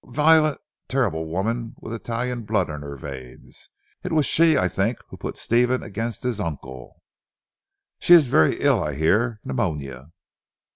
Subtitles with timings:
[0.03, 3.69] A violent terrible woman with Italian blood in her veins.
[4.03, 7.03] It was she I think who put Stephen against his uncle."
[7.99, 9.39] "She is very ill I hear.
[9.45, 10.11] Pneumonia."